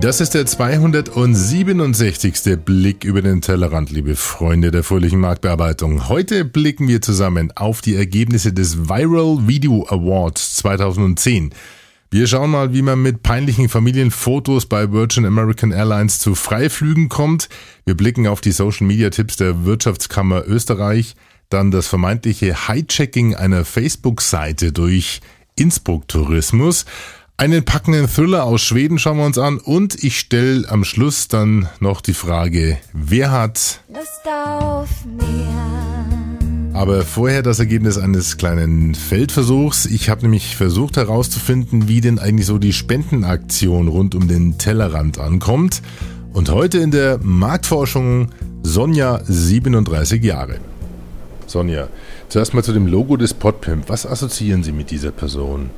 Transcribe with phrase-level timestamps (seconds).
[0.00, 2.58] Das ist der 267.
[2.64, 6.08] Blick über den Tellerrand, liebe Freunde der fröhlichen Marktbearbeitung.
[6.08, 11.54] Heute blicken wir zusammen auf die Ergebnisse des Viral Video Awards 2010.
[12.10, 17.48] Wir schauen mal, wie man mit peinlichen Familienfotos bei Virgin American Airlines zu Freiflügen kommt.
[17.86, 21.14] Wir blicken auf die Social Media Tipps der Wirtschaftskammer Österreich.
[21.48, 25.20] Dann das vermeintliche Hijacking einer Facebook-Seite durch
[25.56, 26.84] Innsbruck Tourismus.
[27.36, 31.68] Einen packenden Thriller aus Schweden schauen wir uns an und ich stelle am Schluss dann
[31.80, 36.74] noch die Frage, wer hat Lust auf mehr?
[36.74, 39.86] Aber vorher das Ergebnis eines kleinen Feldversuchs.
[39.86, 45.18] Ich habe nämlich versucht herauszufinden, wie denn eigentlich so die Spendenaktion rund um den Tellerrand
[45.18, 45.82] ankommt.
[46.32, 48.28] Und heute in der Marktforschung
[48.62, 50.58] Sonja 37 Jahre.
[51.48, 51.88] Sonja,
[52.28, 53.88] zuerst mal zu dem Logo des Podpimp.
[53.88, 55.70] Was assoziieren Sie mit dieser Person?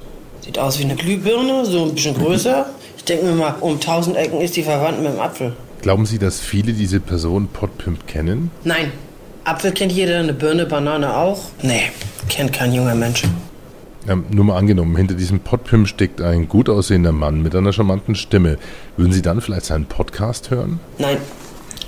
[0.46, 2.66] Sieht aus wie eine Glühbirne, so ein bisschen größer.
[2.96, 5.56] Ich denke mir mal, um tausend Ecken ist die verwandt mit dem Apfel.
[5.82, 8.52] Glauben Sie, dass viele diese Person Potpimp kennen?
[8.62, 8.92] Nein.
[9.42, 11.46] Apfel kennt jeder, eine Birne, Banane auch?
[11.62, 11.90] Nee,
[12.28, 13.24] kennt kein junger Mensch.
[14.06, 18.14] Ja, nur mal angenommen, hinter diesem Podpimp steckt ein gut aussehender Mann mit einer charmanten
[18.14, 18.56] Stimme.
[18.96, 20.78] Würden Sie dann vielleicht seinen Podcast hören?
[20.98, 21.16] Nein,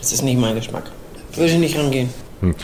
[0.00, 0.90] das ist nicht mein Geschmack.
[1.34, 2.10] Würde ich nicht rangehen.
[2.40, 2.56] Hm.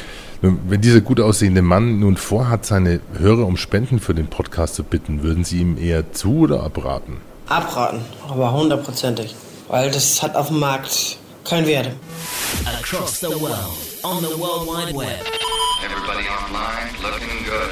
[0.46, 4.84] Wenn dieser gut aussehende Mann nun vorhat, seine Hörer um Spenden für den Podcast zu
[4.84, 7.16] bitten, würden Sie ihm eher zu oder abraten?
[7.48, 9.34] Abraten, aber hundertprozentig.
[9.68, 11.16] Weil das hat auf dem Markt
[11.48, 11.92] keinen Wert.
[12.66, 13.56] Across the world,
[14.02, 15.24] on the World Wide Web.
[15.82, 17.70] Everybody online looking good.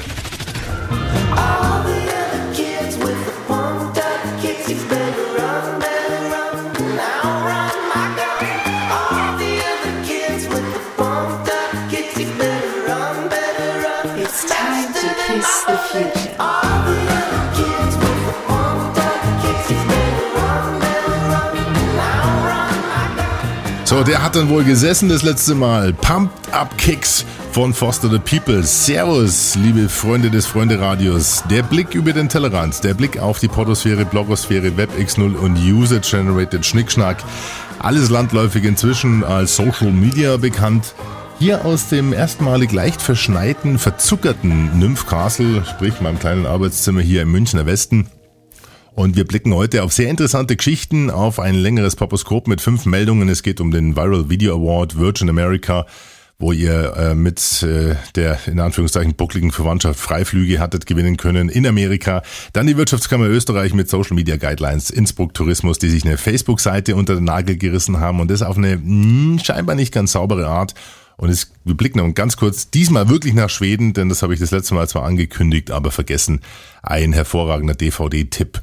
[24.02, 25.92] So, der hat dann wohl gesessen das letzte Mal.
[25.92, 28.64] Pumped Up Kicks von Foster the People.
[28.64, 31.44] Servus, liebe Freunde des Freunde-Radios.
[31.48, 37.22] Der Blick über den Tellerrand, der Blick auf die Portosphäre, Blogosphäre, WebX0 und User-Generated Schnickschnack.
[37.78, 40.96] Alles landläufig inzwischen als Social Media bekannt.
[41.38, 47.30] Hier aus dem erstmalig leicht verschneiten, verzuckerten Nymph Castle, sprich meinem kleinen Arbeitszimmer hier im
[47.30, 48.08] Münchner Westen.
[48.94, 53.28] Und wir blicken heute auf sehr interessante Geschichten, auf ein längeres Poposkop mit fünf Meldungen.
[53.30, 55.86] Es geht um den Viral Video Award Virgin America,
[56.38, 61.66] wo ihr äh, mit äh, der in Anführungszeichen buckligen Verwandtschaft Freiflüge hattet gewinnen können in
[61.66, 62.22] Amerika.
[62.52, 67.14] Dann die Wirtschaftskammer Österreich mit Social Media Guidelines, Innsbruck Tourismus, die sich eine Facebook-Seite unter
[67.14, 70.74] den Nagel gerissen haben und das auf eine mh, hm, scheinbar nicht ganz saubere Art.
[71.22, 74.40] Und es, wir blicken noch ganz kurz diesmal wirklich nach Schweden, denn das habe ich
[74.40, 76.40] das letzte Mal zwar angekündigt, aber vergessen.
[76.82, 78.60] Ein hervorragender DVD-Tipp,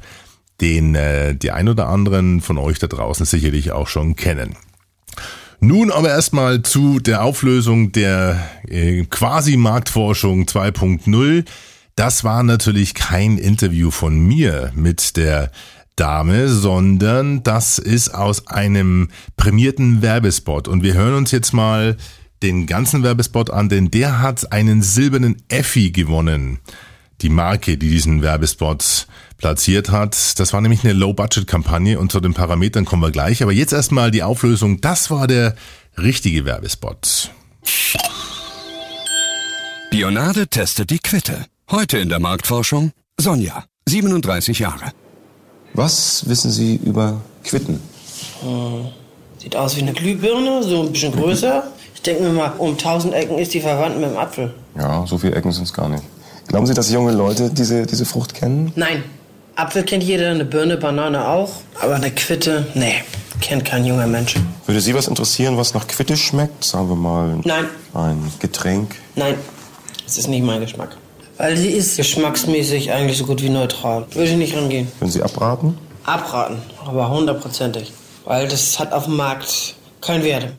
[0.59, 4.57] den äh, die ein oder anderen von euch da draußen sicherlich auch schon kennen.
[5.61, 8.37] Nun aber erstmal zu der Auflösung der
[8.67, 11.45] äh, quasi Marktforschung 2.0.
[11.95, 15.49] Das war natürlich kein Interview von mir mit der
[15.95, 20.67] Dame, sondern das ist aus einem prämierten Werbespot.
[20.67, 21.95] Und wir hören uns jetzt mal
[22.43, 26.59] den ganzen Werbespot an, denn der hat einen silbernen Effi gewonnen.
[27.21, 29.07] Die Marke, die diesen Werbespot
[29.37, 30.39] platziert hat.
[30.39, 33.43] Das war nämlich eine Low-Budget-Kampagne und zu den Parametern kommen wir gleich.
[33.43, 34.79] Aber jetzt erstmal die Auflösung.
[34.81, 35.55] Das war der
[35.97, 37.31] richtige Werbespot.
[39.91, 41.45] Bionade testet die Quitte.
[41.71, 44.91] Heute in der Marktforschung Sonja, 37 Jahre.
[45.73, 47.79] Was wissen Sie über Quitten?
[48.41, 48.87] Hm,
[49.37, 51.71] sieht aus wie eine Glühbirne, so ein bisschen größer.
[51.99, 54.53] Ich denke mir mal, um tausend Ecken ist die verwandt mit dem Apfel.
[54.77, 56.01] Ja, so viele Ecken sind es gar nicht.
[56.47, 58.71] Glauben Sie, dass junge Leute diese, diese Frucht kennen?
[58.77, 59.03] Nein.
[59.57, 61.51] Apfel kennt jeder, eine Birne, Banane auch.
[61.81, 63.03] Aber eine Quitte, nee,
[63.41, 64.35] kennt kein junger Mensch.
[64.65, 66.63] Würde Sie was interessieren, was nach Quitte schmeckt?
[66.63, 67.37] Sagen wir mal.
[67.43, 67.65] Nein.
[67.93, 68.95] Ein Getränk?
[69.17, 69.35] Nein,
[70.05, 70.95] das ist nicht mein Geschmack.
[71.35, 74.05] Weil sie ist geschmacksmäßig eigentlich so gut wie neutral.
[74.11, 74.89] Würde ich nicht rangehen.
[74.99, 75.77] Würden Sie abraten?
[76.05, 77.91] Abraten, aber hundertprozentig.
[78.23, 80.53] Weil das hat auf dem Markt keinen Wert.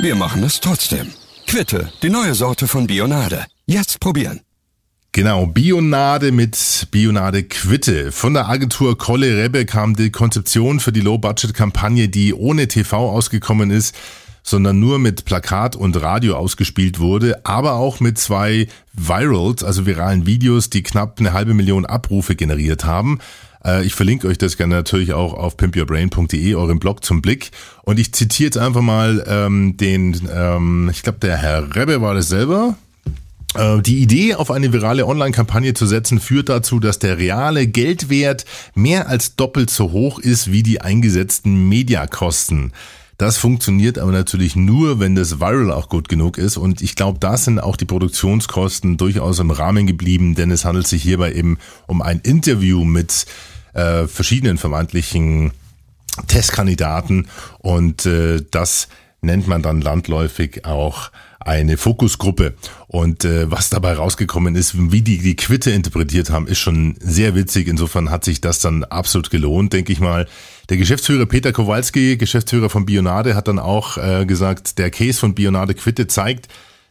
[0.00, 1.08] Wir machen es trotzdem.
[1.48, 3.44] Quitte, die neue Sorte von Bionade.
[3.66, 4.42] Jetzt probieren.
[5.10, 8.12] Genau, Bionade mit Bionade Quitte.
[8.12, 13.72] Von der Agentur Kolle Rebbe kam die Konzeption für die Low-Budget-Kampagne, die ohne TV ausgekommen
[13.72, 13.96] ist,
[14.44, 20.26] sondern nur mit Plakat und Radio ausgespielt wurde, aber auch mit zwei Virals, also viralen
[20.26, 23.18] Videos, die knapp eine halbe Million Abrufe generiert haben.
[23.64, 27.50] Äh, ich verlinke euch das gerne natürlich auch auf pimpyourbrain.de, eurem Blog zum Blick.
[27.82, 32.14] Und ich zitiere jetzt einfach mal ähm, den, ähm, ich glaube, der Herr Rebbe war
[32.14, 32.76] das selber.
[33.54, 38.44] Äh, die Idee, auf eine virale Online-Kampagne zu setzen, führt dazu, dass der reale Geldwert
[38.74, 42.72] mehr als doppelt so hoch ist wie die eingesetzten Mediakosten.
[43.18, 46.56] Das funktioniert aber natürlich nur, wenn das Viral auch gut genug ist.
[46.56, 50.86] Und ich glaube, da sind auch die Produktionskosten durchaus im Rahmen geblieben, denn es handelt
[50.86, 53.26] sich hierbei eben um ein Interview mit
[53.74, 55.50] äh, verschiedenen vermeintlichen
[56.28, 57.26] Testkandidaten.
[57.58, 58.86] Und äh, das
[59.20, 61.10] nennt man dann landläufig auch
[61.40, 62.54] eine Fokusgruppe.
[62.86, 67.34] Und äh, was dabei rausgekommen ist, wie die die Quitte interpretiert haben, ist schon sehr
[67.34, 67.66] witzig.
[67.66, 70.28] Insofern hat sich das dann absolut gelohnt, denke ich mal.
[70.68, 75.34] Der Geschäftsführer Peter Kowalski, Geschäftsführer von Bionade, hat dann auch äh, gesagt, der Case von
[75.34, 76.48] Bionade Quitte zeigt,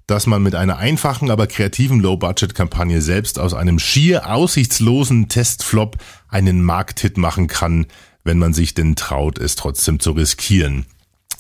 [0.08, 5.98] dass man mit einer einfachen, aber kreativen Low-Budget-Kampagne selbst aus einem schier aussichtslosen Testflop
[6.28, 7.86] einen Markthit machen kann,
[8.24, 10.86] wenn man sich denn traut, es trotzdem zu riskieren.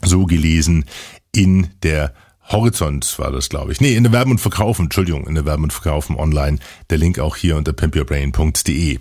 [0.04, 0.86] So gelesen
[1.31, 2.13] in der
[2.50, 3.81] Horizont war das, glaube ich.
[3.81, 6.60] Nee, in der Werben und Verkaufen, Entschuldigung, in der Werben und Verkaufen online.
[6.89, 9.00] Der Link auch hier unter pimpyourbrain.de.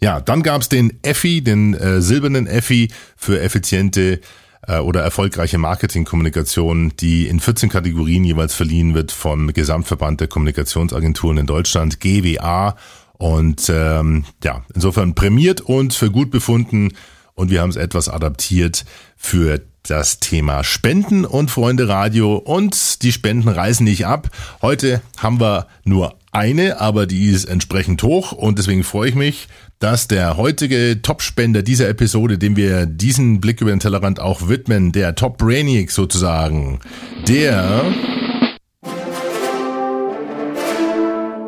[0.00, 4.20] Ja, dann gab's den Effi, den äh, silbernen Effi für effiziente
[4.66, 11.38] äh, oder erfolgreiche Marketingkommunikation, die in 14 Kategorien jeweils verliehen wird vom Gesamtverband der Kommunikationsagenturen
[11.38, 12.76] in Deutschland, GWA.
[13.14, 16.90] Und ähm, ja, insofern prämiert und für gut befunden
[17.34, 18.84] und wir haben es etwas adaptiert
[19.16, 24.30] für das Thema Spenden und Freunde Radio und die Spenden reisen nicht ab.
[24.60, 29.48] Heute haben wir nur eine, aber die ist entsprechend hoch und deswegen freue ich mich,
[29.78, 34.92] dass der heutige Top-Spender dieser Episode, dem wir diesen Blick über den Tellerrand auch widmen,
[34.92, 36.80] der Top Brainiac sozusagen,
[37.26, 37.84] der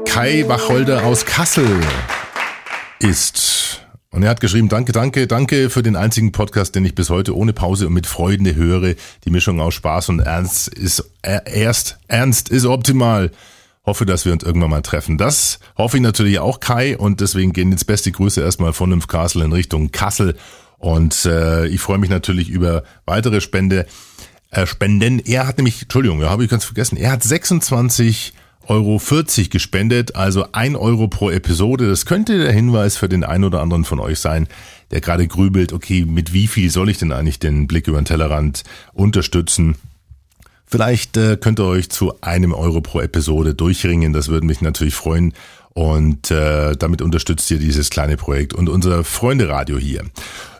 [0.06, 1.68] Kai Wacholder aus Kassel
[2.98, 3.82] ist.
[4.10, 7.36] Und er hat geschrieben, danke, danke, danke für den einzigen Podcast, den ich bis heute
[7.36, 8.94] ohne Pause und mit Freude höre.
[9.24, 13.30] Die Mischung aus Spaß und Ernst ist äh, erst, Ernst ist optimal.
[13.88, 15.16] Hoffe, dass wir uns irgendwann mal treffen.
[15.16, 16.98] Das hoffe ich natürlich auch, Kai.
[16.98, 20.36] Und deswegen gehen jetzt beste Grüße erstmal von dem Castle in Richtung Kassel.
[20.76, 23.86] Und äh, ich freue mich natürlich über weitere Spende,
[24.50, 25.20] äh, Spenden.
[25.20, 28.34] Er hat nämlich, Entschuldigung, ja, habe ich ganz vergessen, er hat 26
[28.66, 31.88] Euro 40 gespendet, also ein Euro pro Episode.
[31.88, 34.48] Das könnte der Hinweis für den einen oder anderen von euch sein,
[34.90, 38.04] der gerade grübelt, okay, mit wie viel soll ich denn eigentlich den Blick über den
[38.04, 39.76] Tellerrand unterstützen?
[40.70, 44.12] Vielleicht äh, könnt ihr euch zu einem Euro pro Episode durchringen.
[44.12, 45.32] Das würde mich natürlich freuen.
[45.74, 50.04] Und äh, damit unterstützt ihr dieses kleine Projekt und unser Freunde-Radio hier.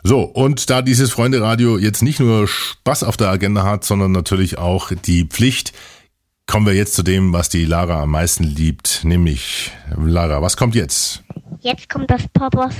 [0.03, 4.57] So, und da dieses Freunde-Radio jetzt nicht nur Spaß auf der Agenda hat, sondern natürlich
[4.57, 5.73] auch die Pflicht,
[6.49, 10.73] Kommen wir jetzt zu dem, was die Lara am meisten liebt, nämlich Lara, was kommt
[10.73, 11.21] jetzt?
[11.59, 12.73] Jetzt kommt das Poppers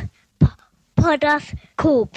[0.96, 2.10] Podoskop.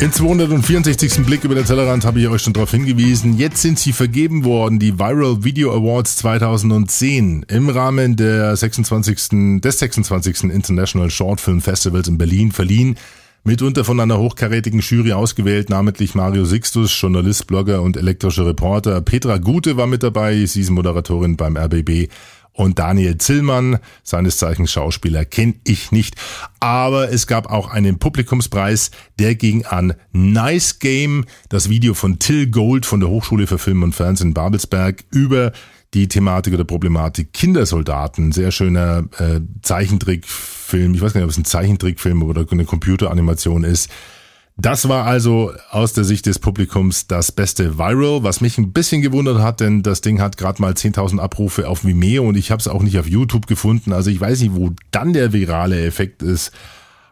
[0.00, 1.26] Im 264.
[1.26, 3.36] Blick über den Tellerrand habe ich euch schon darauf hingewiesen.
[3.36, 9.60] Jetzt sind sie vergeben worden, die Viral Video Awards 2010 im Rahmen der 26.
[9.60, 10.44] des 26.
[10.44, 12.96] International Short Film Festivals in Berlin verliehen
[13.44, 19.00] mitunter von einer hochkarätigen Jury ausgewählt, namentlich Mario Sixtus, Journalist, Blogger und elektrischer Reporter.
[19.00, 22.08] Petra Gute war mit dabei, sie ist Moderatorin beim RBB.
[22.58, 26.16] Und Daniel Zillmann, seines Zeichens Schauspieler, kenne ich nicht.
[26.58, 28.90] Aber es gab auch einen Publikumspreis,
[29.20, 33.84] der ging an Nice Game, das Video von Till Gold von der Hochschule für Film
[33.84, 35.52] und Fernsehen Babelsberg über
[35.94, 38.32] die Thematik oder Problematik Kindersoldaten.
[38.32, 40.94] Sehr schöner äh, Zeichentrickfilm.
[40.94, 43.88] Ich weiß gar nicht, ob es ein Zeichentrickfilm oder eine Computeranimation ist.
[44.60, 49.02] Das war also aus der Sicht des Publikums das beste Viral, was mich ein bisschen
[49.02, 52.58] gewundert hat, denn das Ding hat gerade mal 10.000 Abrufe auf Vimeo und ich habe
[52.58, 53.92] es auch nicht auf YouTube gefunden.
[53.92, 56.50] Also ich weiß nicht, wo dann der virale Effekt ist.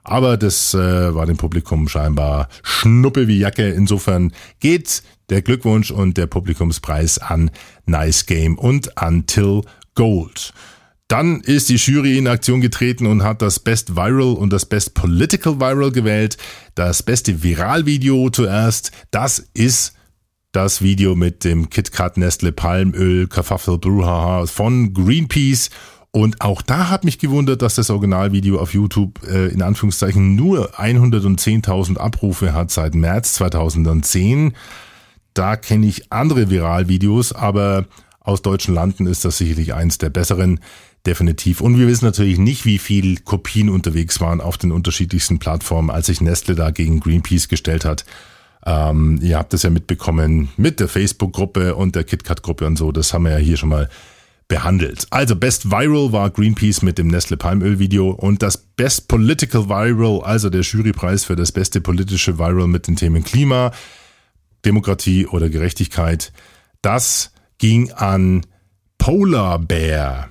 [0.02, 3.70] Aber das äh, war dem Publikum scheinbar Schnuppe wie Jacke.
[3.70, 7.52] Insofern geht der Glückwunsch und der Publikumspreis an
[7.86, 9.62] Nice Game und an Till
[9.94, 10.52] Gold.
[11.08, 14.94] Dann ist die Jury in Aktion getreten und hat das Best Viral und das Best
[14.94, 16.36] Political Viral gewählt.
[16.74, 19.94] Das beste Viralvideo zuerst, das ist
[20.50, 25.70] das Video mit dem KitKat Nestle Palmöl Kerfuffle Brouhaha von Greenpeace
[26.16, 30.70] und auch da hat mich gewundert, dass das Originalvideo auf YouTube äh, in Anführungszeichen nur
[30.80, 34.54] 110.000 Abrufe hat seit März 2010.
[35.34, 37.84] Da kenne ich andere Viralvideos, aber
[38.20, 40.60] aus deutschen Landen ist das sicherlich eins der besseren,
[41.06, 41.60] definitiv.
[41.60, 46.06] Und wir wissen natürlich nicht, wie viel Kopien unterwegs waren auf den unterschiedlichsten Plattformen, als
[46.06, 48.04] sich Nestle da gegen Greenpeace gestellt hat.
[48.64, 52.90] Ähm, ihr habt es ja mitbekommen mit der Facebook-Gruppe und der KitKat-Gruppe und so.
[52.90, 53.88] Das haben wir ja hier schon mal
[54.48, 55.06] behandelt.
[55.10, 60.22] Also Best Viral war Greenpeace mit dem Nestle Palmöl Video und das Best Political Viral,
[60.22, 63.72] also der Jurypreis für das beste politische Viral mit den Themen Klima,
[64.64, 66.32] Demokratie oder Gerechtigkeit.
[66.82, 68.42] Das ging an
[68.98, 70.30] Polar Bear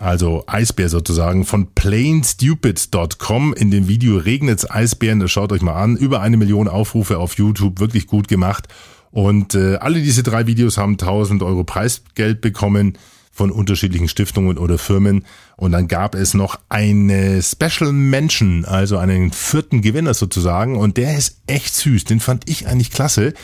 [0.00, 3.54] also Eisbär sozusagen, von plainstupid.com.
[3.54, 5.96] In dem Video regnet's Eisbären, das schaut euch mal an.
[5.96, 8.68] Über eine Million Aufrufe auf YouTube, wirklich gut gemacht.
[9.10, 12.98] Und äh, alle diese drei Videos haben 1000 Euro Preisgeld bekommen
[13.30, 15.24] von unterschiedlichen Stiftungen oder Firmen.
[15.56, 20.76] Und dann gab es noch eine Special Mention, also einen vierten Gewinner sozusagen.
[20.76, 22.04] Und der ist echt süß.
[22.04, 23.34] Den fand ich eigentlich klasse.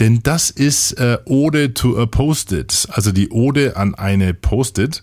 [0.00, 5.02] Denn das ist äh, Ode to a Post-it, also die Ode an eine Post-it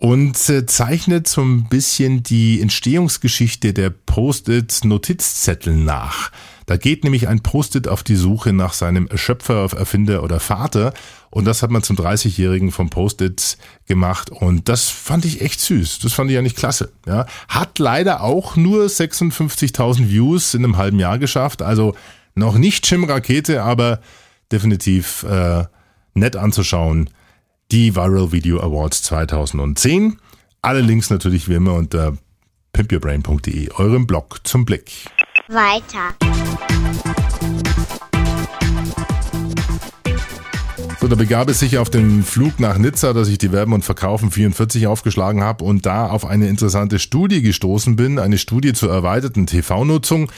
[0.00, 6.32] und äh, zeichnet so ein bisschen die Entstehungsgeschichte der Post-it-Notizzettel nach.
[6.64, 10.94] Da geht nämlich ein Post-it auf die Suche nach seinem Schöpfer, Erfinder oder Vater.
[11.28, 14.30] Und das hat man zum 30-Jährigen vom Post-it gemacht.
[14.30, 15.98] Und das fand ich echt süß.
[15.98, 16.92] Das fand ich ja nicht klasse.
[17.06, 17.26] Ja.
[17.48, 21.60] Hat leider auch nur 56.000 Views in einem halben Jahr geschafft.
[21.60, 21.94] Also
[22.34, 24.00] noch nicht Chim-Rakete, aber
[24.50, 25.64] definitiv äh,
[26.14, 27.10] nett anzuschauen
[27.72, 30.18] die Viral Video Awards 2010.
[30.62, 32.16] Alle Links natürlich wie immer unter
[32.72, 34.90] pimpyourbrain.de, eurem Blog zum Blick.
[35.48, 36.14] Weiter.
[41.00, 43.84] So, da begab es sich auf dem Flug nach Nizza, dass ich die Werben und
[43.84, 48.92] Verkaufen 44 aufgeschlagen habe und da auf eine interessante Studie gestoßen bin, eine Studie zur
[48.92, 50.30] erweiterten TV-Nutzung.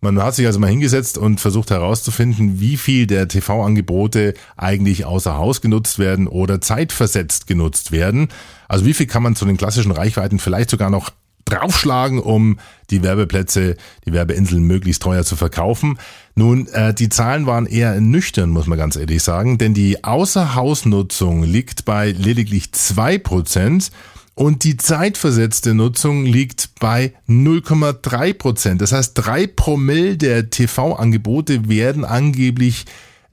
[0.00, 5.36] Man hat sich also mal hingesetzt und versucht herauszufinden, wie viel der TV-Angebote eigentlich außer
[5.36, 8.28] Haus genutzt werden oder zeitversetzt genutzt werden.
[8.68, 11.10] Also wie viel kann man zu den klassischen Reichweiten vielleicht sogar noch
[11.46, 12.58] draufschlagen, um
[12.90, 15.98] die Werbeplätze, die Werbeinseln möglichst teuer zu verkaufen.
[16.34, 21.44] Nun, äh, die Zahlen waren eher nüchtern, muss man ganz ehrlich sagen, denn die Außerhausnutzung
[21.44, 23.90] liegt bei lediglich zwei Prozent
[24.38, 28.82] und die zeitversetzte Nutzung liegt bei 0,3 Prozent.
[28.82, 32.84] Das heißt, drei Promille der TV-Angebote werden angeblich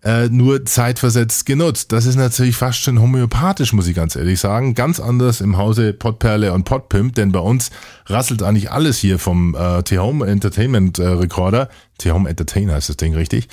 [0.01, 1.91] äh, nur zeitversetzt genutzt.
[1.91, 4.75] Das ist natürlich fast schon homöopathisch, muss ich ganz ehrlich sagen.
[4.75, 7.71] Ganz anders im Hause Podperle und Podpimp, denn bei uns
[8.05, 11.67] rasselt eigentlich alles hier vom äh, T-Home Entertainment äh, Recorder.
[11.97, 13.49] T-Home Entertain heißt das Ding richtig.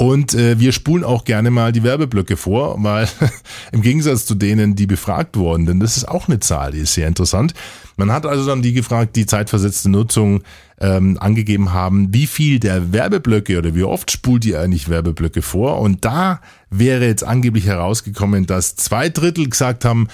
[0.00, 3.08] Und äh, wir spulen auch gerne mal die Werbeblöcke vor, weil
[3.72, 6.94] im Gegensatz zu denen, die befragt wurden, denn das ist auch eine Zahl, die ist
[6.94, 7.52] sehr interessant.
[7.96, 10.44] Man hat also dann die gefragt, die zeitversetzte Nutzung
[10.80, 15.80] ähm, angegeben haben, wie viel der Werbeblöcke oder wie oft spult ihr eigentlich Werbeblöcke vor.
[15.80, 20.06] Und da wäre jetzt angeblich herausgekommen, dass zwei Drittel gesagt haben,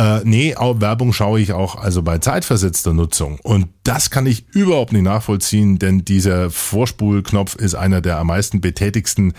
[0.00, 3.38] äh, nee, Werbung schaue ich auch also bei zeitversetzter Nutzung.
[3.42, 8.62] Und das kann ich überhaupt nicht nachvollziehen, denn dieser Vorspulknopf ist einer der am meisten
[8.62, 9.34] betätigsten,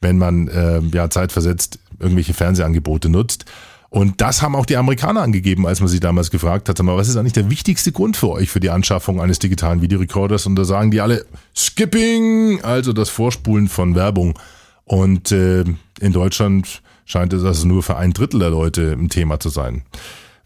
[0.00, 3.44] wenn man äh, ja zeitversetzt irgendwelche Fernsehangebote nutzt.
[3.88, 7.16] Und das haben auch die Amerikaner angegeben, als man sie damals gefragt hat, was ist
[7.16, 10.44] eigentlich der wichtigste Grund für euch für die Anschaffung eines digitalen Videorekorders?
[10.46, 11.24] Und da sagen die alle
[11.56, 14.36] Skipping, also das Vorspulen von Werbung.
[14.84, 15.64] Und äh,
[16.00, 19.82] in Deutschland scheint es also nur für ein Drittel der Leute ein Thema zu sein.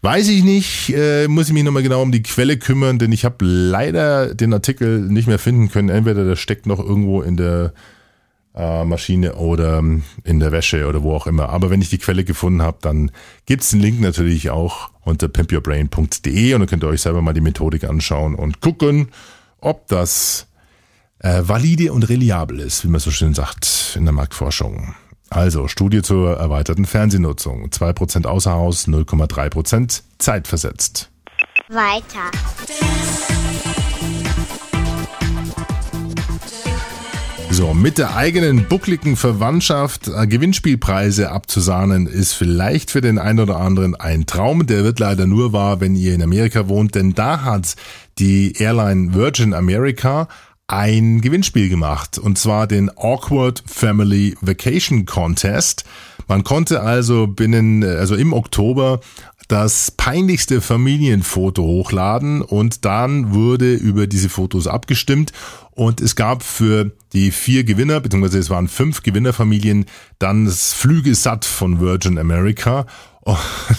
[0.01, 3.25] Weiß ich nicht, äh, muss ich mich nochmal genau um die Quelle kümmern, denn ich
[3.25, 5.89] habe leider den Artikel nicht mehr finden können.
[5.89, 7.73] Entweder der steckt noch irgendwo in der
[8.55, 9.83] äh, Maschine oder
[10.23, 11.49] in der Wäsche oder wo auch immer.
[11.49, 13.11] Aber wenn ich die Quelle gefunden habe, dann
[13.45, 17.41] gibt's einen Link natürlich auch unter pimpyourbrain.de und dann könnt ihr euch selber mal die
[17.41, 19.09] Methodik anschauen und gucken,
[19.59, 20.47] ob das
[21.19, 24.95] äh, valide und reliabel ist, wie man so schön sagt in der Marktforschung.
[25.35, 27.67] Also Studie zur erweiterten Fernsehnutzung.
[27.67, 31.09] 2% außer Haus, 0,3% zeitversetzt.
[31.67, 32.31] Weiter.
[37.49, 43.57] So, mit der eigenen buckligen Verwandtschaft äh, Gewinnspielpreise abzusahnen, ist vielleicht für den einen oder
[43.57, 44.67] anderen ein Traum.
[44.67, 47.75] Der wird leider nur wahr, wenn ihr in Amerika wohnt, denn da hat
[48.19, 50.29] die Airline Virgin America
[50.67, 55.85] ein Gewinnspiel gemacht und zwar den Awkward Family Vacation Contest.
[56.27, 58.99] Man konnte also binnen, also im Oktober
[59.47, 65.33] das peinlichste Familienfoto hochladen und dann wurde über diese Fotos abgestimmt
[65.71, 69.85] und es gab für die vier Gewinner, beziehungsweise es waren fünf Gewinnerfamilien,
[70.17, 72.87] dann das Flügesat von Virgin America.
[73.25, 73.37] Und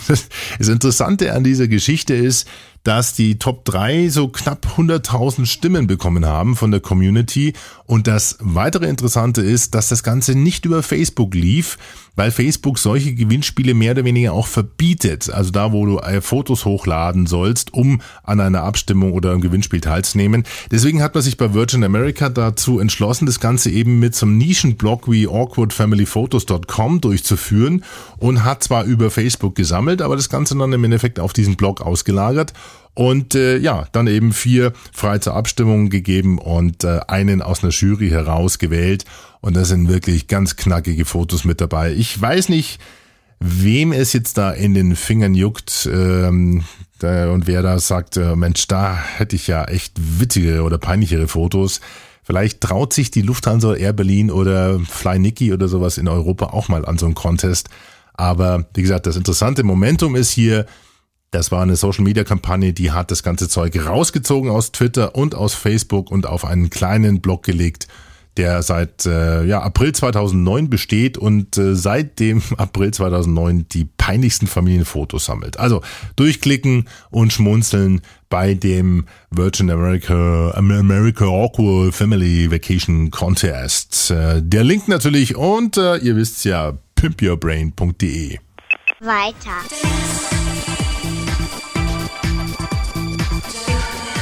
[0.58, 2.48] das Interessante an dieser Geschichte ist,
[2.82, 7.52] dass die Top 3 so knapp 100.000 Stimmen bekommen haben von der Community.
[7.84, 11.78] Und das weitere Interessante ist, dass das Ganze nicht über Facebook lief,
[12.16, 15.30] weil Facebook solche Gewinnspiele mehr oder weniger auch verbietet.
[15.30, 19.80] Also da, wo du äh, Fotos hochladen sollst, um an einer Abstimmung oder einem Gewinnspiel
[19.80, 20.44] teilzunehmen.
[20.70, 24.38] Deswegen hat man sich bei Virgin America dazu entschlossen, das Ganze eben mit so einem
[24.38, 27.84] Nischenblog wie awkwardfamilyphotos.com durchzuführen
[28.18, 31.80] und hat zwar über Facebook gesammelt, aber das Ganze dann im Endeffekt auf diesen Blog
[31.80, 32.52] ausgelagert
[32.96, 37.72] und äh, ja, dann eben vier frei zur Abstimmung gegeben und äh, einen aus einer
[37.72, 39.04] Jury herausgewählt.
[39.46, 41.92] Und da sind wirklich ganz knackige Fotos mit dabei.
[41.92, 42.80] Ich weiß nicht,
[43.38, 46.64] wem es jetzt da in den Fingern juckt ähm,
[46.98, 51.28] da, und wer da sagt, äh, Mensch, da hätte ich ja echt witzige oder peinlichere
[51.28, 51.80] Fotos.
[52.24, 56.68] Vielleicht traut sich die Lufthansa Air Berlin oder Fly Nicky oder sowas in Europa auch
[56.68, 57.68] mal an so einen Contest.
[58.14, 60.66] Aber wie gesagt, das interessante Momentum ist hier,
[61.30, 65.36] das war eine Social Media Kampagne, die hat das ganze Zeug rausgezogen aus Twitter und
[65.36, 67.86] aus Facebook und auf einen kleinen Blog gelegt
[68.36, 74.46] der seit äh, ja, April 2009 besteht und äh, seit dem April 2009 die peinlichsten
[74.46, 75.58] Familienfotos sammelt.
[75.58, 75.82] Also
[76.16, 84.10] durchklicken und schmunzeln bei dem Virgin America America Awkward Family Vacation Contest.
[84.10, 88.38] Äh, der Link natürlich und äh, ihr wisst ja pimpyourbrain.de.
[89.00, 90.45] Weiter.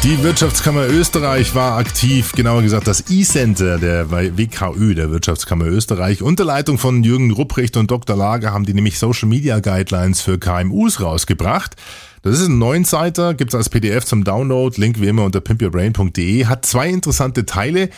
[0.04, 6.20] Die Wirtschaftskammer Österreich war aktiv, genauer gesagt das E-Center der WKÖ, der Wirtschaftskammer Österreich.
[6.20, 8.14] Unter Leitung von Jürgen Rupprecht und Dr.
[8.14, 11.76] Lager haben die nämlich Social Media Guidelines für KMUs rausgebracht.
[12.20, 16.66] Das ist ein Neunseiter, gibt's als PDF zum Download, Link wie immer unter pimpyourbrain.de, hat
[16.66, 17.88] zwei interessante Teile.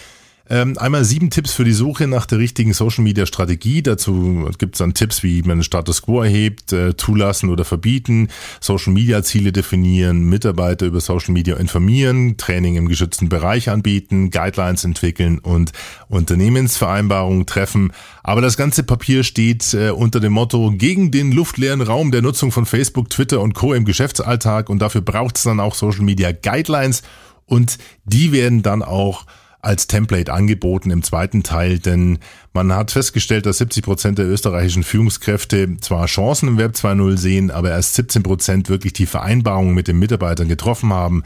[0.49, 3.83] Ähm, einmal sieben Tipps für die Suche nach der richtigen Social Media Strategie.
[3.83, 8.29] Dazu gibt es dann Tipps, wie man den Status Quo erhebt, äh, zulassen oder verbieten,
[8.61, 14.85] Social Media Ziele definieren, Mitarbeiter über Social Media informieren, Training im geschützten Bereich anbieten, Guidelines
[14.85, 15.73] entwickeln und
[16.09, 17.93] Unternehmensvereinbarungen treffen.
[18.23, 22.53] Aber das ganze Papier steht äh, unter dem Motto gegen den luftleeren Raum der Nutzung
[22.53, 23.75] von Facebook, Twitter und Co.
[23.75, 27.03] im Geschäftsalltag und dafür braucht es dann auch Social Media Guidelines
[27.47, 29.27] und die werden dann auch
[29.67, 32.21] als Template angeboten im zweiten Teil, denn
[32.53, 37.51] man hat festgestellt, dass 70 Prozent der österreichischen Führungskräfte zwar Chancen im Web 2.0 sehen,
[37.51, 41.25] aber erst 17 Prozent wirklich die Vereinbarungen mit den Mitarbeitern getroffen haben.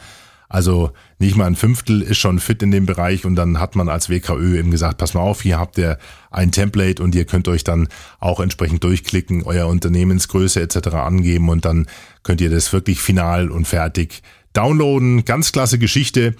[0.49, 3.87] Also nicht mal ein Fünftel ist schon fit in dem Bereich und dann hat man
[3.87, 5.97] als WKÖ eben gesagt, pass mal auf, hier habt ihr
[6.31, 7.87] ein Template und ihr könnt euch dann
[8.19, 10.87] auch entsprechend durchklicken, euer Unternehmensgröße etc.
[10.95, 11.85] angeben und dann
[12.23, 15.25] könnt ihr das wirklich final und fertig downloaden.
[15.25, 16.35] Ganz klasse Geschichte.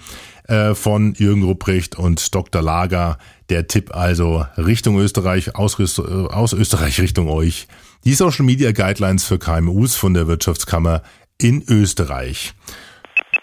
[0.48, 2.62] Äh, von Jürgen Rupprecht und Dr.
[2.62, 3.18] Lager.
[3.48, 7.68] Der Tipp also Richtung Österreich, aus, äh, aus Österreich Richtung euch.
[8.04, 11.02] Die Social Media Guidelines für KMUs von der Wirtschaftskammer
[11.38, 12.54] in Österreich.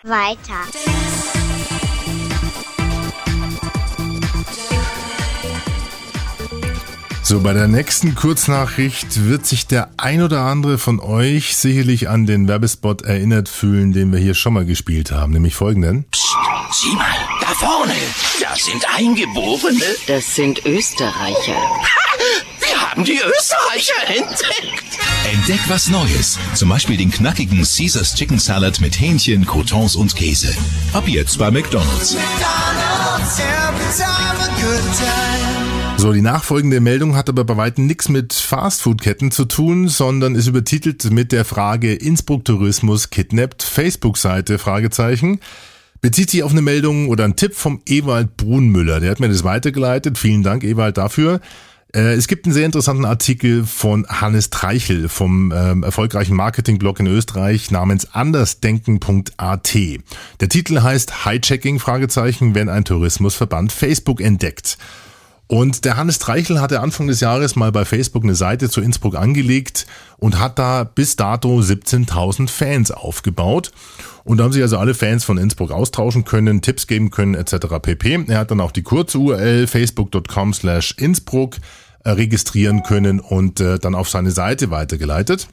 [0.03, 1.48] Weiter.
[7.29, 12.25] So, bei der nächsten Kurznachricht wird sich der ein oder andere von euch sicherlich an
[12.25, 16.05] den Werbespot erinnert fühlen, den wir hier schon mal gespielt haben, nämlich folgenden.
[16.09, 16.25] Psst,
[16.71, 17.05] sieh mal,
[17.39, 17.93] da vorne,
[18.41, 19.79] das sind Eingeborene.
[20.07, 21.53] Das sind Österreicher.
[22.61, 24.97] Wir haben die Österreicher entdeckt.
[25.31, 26.39] Entdeck was Neues.
[26.55, 30.51] Zum Beispiel den knackigen Caesars Chicken Salad mit Hähnchen, Croutons und Käse.
[30.93, 32.15] Ab jetzt bei McDonald's.
[32.15, 33.39] McDonald's
[35.99, 40.47] so, die nachfolgende Meldung hat aber bei weitem nichts mit Fastfood-Ketten zu tun, sondern ist
[40.47, 45.41] übertitelt mit der Frage Innsbruck Tourismus kidnappt Facebook-Seite, Fragezeichen.
[45.99, 49.01] Bezieht sich auf eine Meldung oder einen Tipp vom Ewald Brunmüller.
[49.01, 50.17] Der hat mir das weitergeleitet.
[50.17, 51.41] Vielen Dank, Ewald, dafür.
[51.93, 57.07] Äh, es gibt einen sehr interessanten Artikel von Hannes Treichel vom ähm, erfolgreichen Marketingblog in
[57.07, 59.73] Österreich namens andersdenken.at.
[60.39, 64.77] Der Titel heißt Hijacking Fragezeichen, wenn ein Tourismusverband Facebook entdeckt.
[65.51, 69.15] Und der Hannes Treichel hatte Anfang des Jahres mal bei Facebook eine Seite zu Innsbruck
[69.15, 73.71] angelegt und hat da bis dato 17.000 Fans aufgebaut.
[74.23, 77.79] Und da haben sich also alle Fans von Innsbruck austauschen können, Tipps geben können etc.
[77.81, 78.25] pp.
[78.27, 81.57] Er hat dann auch die kurze URL facebook.com slash Innsbruck
[82.03, 85.47] äh, registrieren können und äh, dann auf seine Seite weitergeleitet.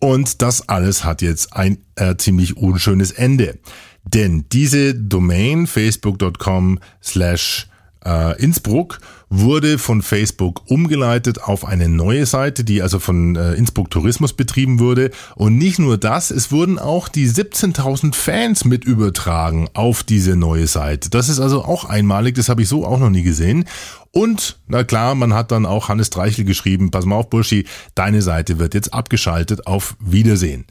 [0.00, 3.58] Und das alles hat jetzt ein äh, ziemlich unschönes Ende.
[4.04, 7.68] Denn diese Domain facebook.com slash
[8.04, 13.90] äh, Innsbruck wurde von Facebook umgeleitet auf eine neue Seite, die also von äh, Innsbruck
[13.90, 15.10] Tourismus betrieben wurde.
[15.36, 20.66] Und nicht nur das, es wurden auch die 17.000 Fans mit übertragen auf diese neue
[20.66, 21.08] Seite.
[21.08, 23.64] Das ist also auch einmalig, das habe ich so auch noch nie gesehen.
[24.10, 28.20] Und, na klar, man hat dann auch Hannes Dreichel geschrieben, pass mal auf, Burschi, deine
[28.20, 30.66] Seite wird jetzt abgeschaltet, auf Wiedersehen.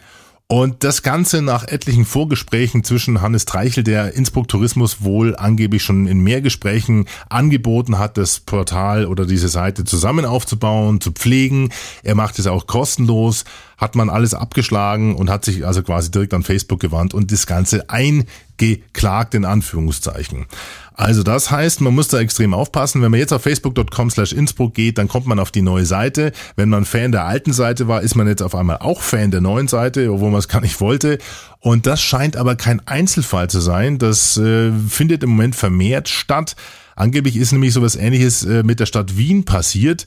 [0.51, 6.07] Und das Ganze nach etlichen Vorgesprächen zwischen Hannes Treichel, der Innsbruck Tourismus wohl angeblich schon
[6.07, 11.69] in mehr Gesprächen angeboten hat, das Portal oder diese Seite zusammen aufzubauen, zu pflegen.
[12.03, 13.45] Er macht es auch kostenlos,
[13.77, 17.47] hat man alles abgeschlagen und hat sich also quasi direkt an Facebook gewandt und das
[17.47, 20.47] Ganze eingeklagt in Anführungszeichen.
[20.93, 23.01] Also das heißt, man muss da extrem aufpassen.
[23.01, 26.31] Wenn man jetzt auf facebook.com slash Innsbruck geht, dann kommt man auf die neue Seite.
[26.55, 29.41] Wenn man Fan der alten Seite war, ist man jetzt auf einmal auch Fan der
[29.41, 31.17] neuen Seite, obwohl man es gar nicht wollte.
[31.59, 33.99] Und das scheint aber kein Einzelfall zu sein.
[33.99, 36.55] Das äh, findet im Moment vermehrt statt.
[36.95, 40.05] Angeblich ist nämlich sowas ähnliches äh, mit der Stadt Wien passiert.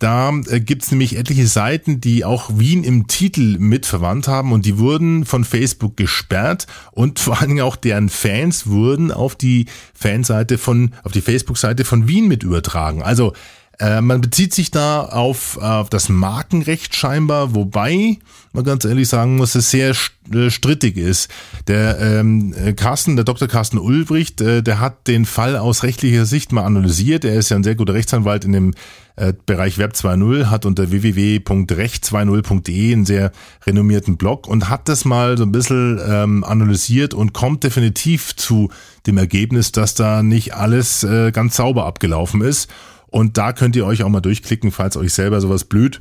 [0.00, 4.78] Da äh, gibt's nämlich etliche Seiten, die auch Wien im Titel mitverwandt haben und die
[4.78, 10.56] wurden von Facebook gesperrt und vor allen Dingen auch deren Fans wurden auf die Fanseite
[10.56, 13.02] von, auf die Facebook-Seite von Wien mit übertragen.
[13.02, 13.34] Also
[13.80, 18.18] äh, man bezieht sich da auf, auf das Markenrecht scheinbar, wobei
[18.52, 19.94] man ganz ehrlich sagen muss, es sehr
[20.32, 21.30] äh, strittig ist.
[21.66, 23.48] Der ähm, Carsten, der Dr.
[23.48, 27.24] Carsten Ulbricht, äh, der hat den Fall aus rechtlicher Sicht mal analysiert.
[27.24, 28.74] Er ist ja ein sehr guter Rechtsanwalt in dem
[29.16, 33.32] äh, Bereich Web 2.0, hat unter www.recht20.de einen sehr
[33.66, 38.70] renommierten Blog und hat das mal so ein bisschen ähm, analysiert und kommt definitiv zu
[39.06, 42.68] dem Ergebnis, dass da nicht alles äh, ganz sauber abgelaufen ist.
[43.10, 46.00] Und da könnt ihr euch auch mal durchklicken, falls euch selber sowas blüht,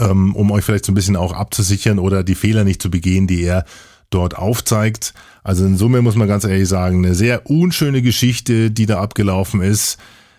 [0.00, 3.26] ähm, um euch vielleicht so ein bisschen auch abzusichern oder die Fehler nicht zu begehen,
[3.26, 3.64] die er
[4.10, 5.14] dort aufzeigt.
[5.42, 9.62] Also in Summe muss man ganz ehrlich sagen, eine sehr unschöne Geschichte, die da abgelaufen
[9.62, 9.98] ist.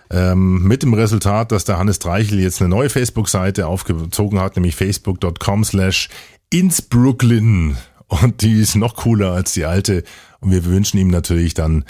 [0.09, 4.75] Ähm, mit dem Resultat, dass der Hannes Dreichel jetzt eine neue Facebook-Seite aufgezogen hat, nämlich
[4.75, 6.07] facebook.com slash
[6.49, 7.75] Innsbrucklin.
[8.07, 10.03] Und die ist noch cooler als die alte.
[10.39, 11.83] Und wir wünschen ihm natürlich dann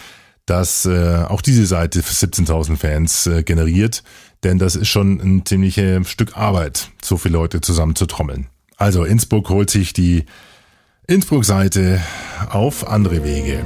[0.48, 4.04] dass äh, auch diese Seite 17.000 Fans äh, generiert,
[4.44, 8.48] denn das ist schon ein ziemliches Stück Arbeit, so viele Leute zusammen zu trommeln.
[8.78, 10.26] Also Innsbruck holt sich die
[11.06, 12.02] Innsbruck-Seite
[12.50, 13.64] auf andere Wege.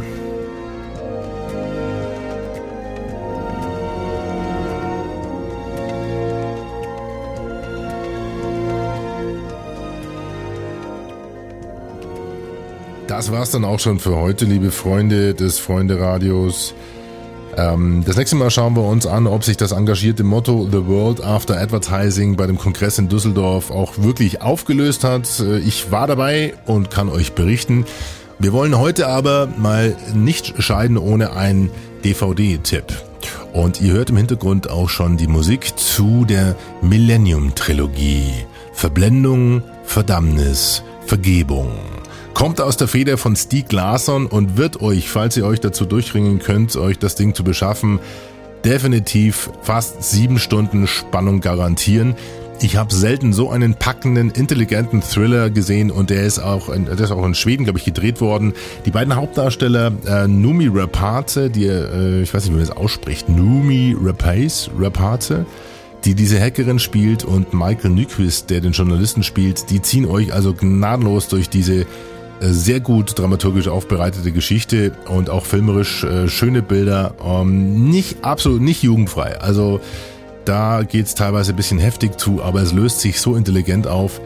[13.22, 16.74] Das war's dann auch schon für heute, liebe Freunde des Freunde-Radios.
[17.56, 21.24] Ähm, das nächste Mal schauen wir uns an, ob sich das engagierte Motto The World
[21.24, 25.40] After Advertising bei dem Kongress in Düsseldorf auch wirklich aufgelöst hat.
[25.40, 27.86] Äh, ich war dabei und kann euch berichten.
[28.40, 31.70] Wir wollen heute aber mal nicht scheiden ohne einen
[32.04, 32.86] DVD-Tipp.
[33.54, 38.48] Und ihr hört im Hintergrund auch schon die Musik zu der Millennium-Trilogie.
[38.74, 41.70] Verblendung, Verdammnis, Vergebung
[42.34, 46.40] kommt aus der Feder von Stieg Larsson und wird euch, falls ihr euch dazu durchringen
[46.40, 48.00] könnt, euch das Ding zu beschaffen,
[48.66, 52.16] definitiv fast sieben Stunden Spannung garantieren.
[52.64, 57.00] Ich habe selten so einen packenden, intelligenten Thriller gesehen und der ist auch in, der
[57.00, 58.54] ist auch in Schweden, glaube ich, gedreht worden.
[58.86, 63.30] Die beiden Hauptdarsteller, äh, Numi Rapace, die, äh, ich weiß nicht, wie man das ausspricht,
[63.30, 65.44] Numi Rapace, Rapace,
[66.06, 70.54] die diese Hackerin spielt und Michael Nyquist, der den Journalisten spielt, die ziehen euch also
[70.54, 71.88] gnadenlos durch diese
[72.42, 77.14] sehr gut dramaturgisch aufbereitete Geschichte und auch filmerisch äh, schöne Bilder.
[77.24, 79.40] Ähm, nicht absolut nicht jugendfrei.
[79.40, 79.80] Also
[80.46, 84.20] da geht's teilweise ein bisschen heftig zu, aber es löst sich so intelligent auf,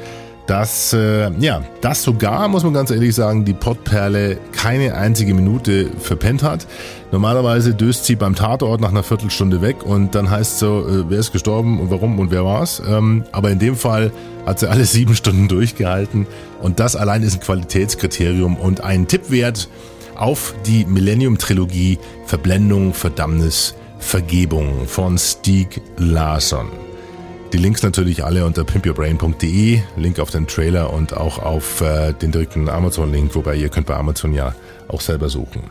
[0.47, 5.89] dass, äh, ja, das sogar, muss man ganz ehrlich sagen, die Pottperle keine einzige Minute
[5.99, 6.67] verpennt hat.
[7.12, 11.19] Normalerweise döst sie beim Tatort nach einer Viertelstunde weg und dann heißt so, äh, wer
[11.19, 12.81] ist gestorben und warum und wer war's.
[12.88, 14.12] Ähm, aber in dem Fall
[14.45, 16.27] hat sie alle sieben Stunden durchgehalten
[16.62, 19.67] und das allein ist ein Qualitätskriterium und ein Tipp wert
[20.15, 26.85] auf die Millennium-Trilogie Verblendung, Verdammnis, Vergebung von Stieg Larsson.
[27.56, 32.34] Die Links natürlich alle unter pimpyourbrain.de, Link auf den Trailer und auch auf äh, den
[32.34, 34.54] direkten Amazon-Link, wobei ihr könnt bei Amazon ja
[34.89, 35.62] auch selber suchen.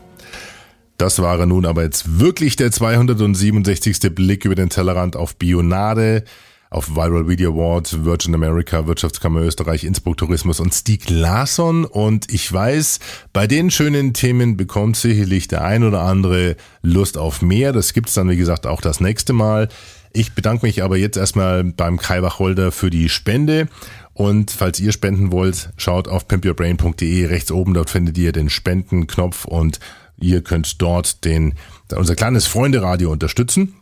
[0.96, 4.14] Das war nun aber jetzt wirklich der 267.
[4.14, 6.24] Blick über den Tellerrand auf Bionade,
[6.70, 11.84] auf Viral Video Award, Virgin America, Wirtschaftskammer Österreich, Innsbruck Tourismus und Stieg Larsson.
[11.84, 12.98] Und ich weiß,
[13.34, 17.74] bei den schönen Themen bekommt sicherlich der ein oder andere Lust auf mehr.
[17.74, 19.68] Das gibt's dann, wie gesagt, auch das nächste Mal.
[20.16, 23.66] Ich bedanke mich aber jetzt erstmal beim Kai Wacholder für die Spende.
[24.12, 27.26] Und falls ihr spenden wollt, schaut auf pimpyourbrain.de.
[27.26, 29.80] Rechts oben, dort findet ihr den Spendenknopf und
[30.16, 31.54] ihr könnt dort den,
[31.92, 33.74] unser kleines Freunde-Radio unterstützen.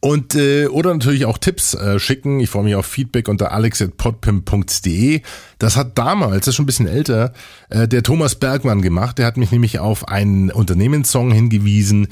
[0.00, 2.40] Und äh, oder natürlich auch Tipps äh, schicken.
[2.40, 5.20] Ich freue mich auf Feedback unter alex.podpimp.de.
[5.60, 7.32] Das hat damals, das ist schon ein bisschen älter,
[7.70, 9.18] äh, der Thomas Bergmann gemacht.
[9.18, 12.08] Der hat mich nämlich auf einen Unternehmenssong hingewiesen,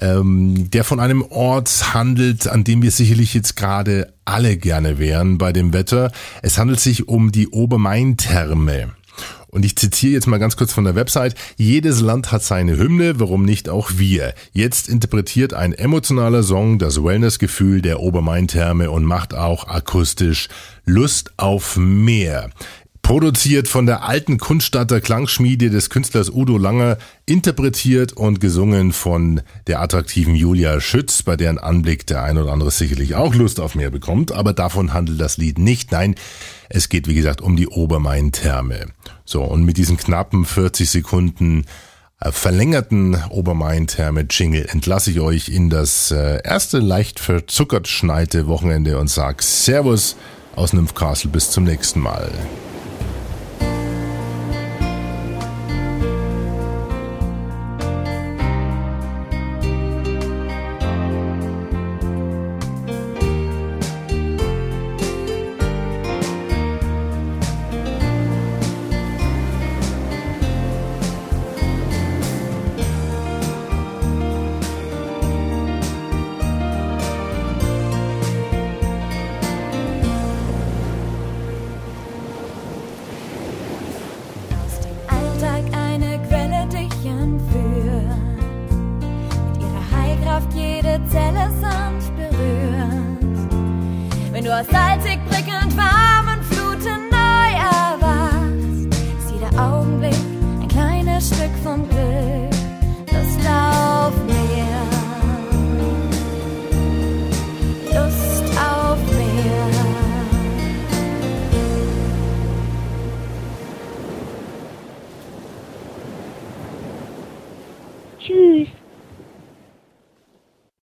[0.00, 5.38] ähm, der von einem Ort handelt, an dem wir sicherlich jetzt gerade alle gerne wären
[5.38, 6.12] bei dem Wetter.
[6.42, 8.90] Es handelt sich um die Obermain-Therme.
[9.50, 11.34] Und ich zitiere jetzt mal ganz kurz von der Website.
[11.56, 14.32] Jedes Land hat seine Hymne, warum nicht auch wir?
[14.52, 20.48] Jetzt interpretiert ein emotionaler Song das Wellnessgefühl der Obermain-Therme und macht auch akustisch
[20.84, 22.50] Lust auf mehr.
[23.10, 26.96] Produziert von der alten Kunststadter Klangschmiede des Künstlers Udo Langer,
[27.26, 32.70] interpretiert und gesungen von der attraktiven Julia Schütz, bei deren Anblick der ein oder andere
[32.70, 35.90] sicherlich auch Lust auf mehr bekommt, aber davon handelt das Lied nicht.
[35.90, 36.14] Nein,
[36.68, 38.86] es geht wie gesagt um die Obermain-Therme.
[39.24, 41.64] So, und mit diesen knappen 40 Sekunden
[42.20, 49.00] äh, verlängerten Obermain-Therme Jingle entlasse ich euch in das äh, erste leicht verzuckert schneite Wochenende
[49.00, 50.14] und sag Servus
[50.54, 52.30] aus Nymphcastle bis zum nächsten Mal.
[94.64, 94.89] さ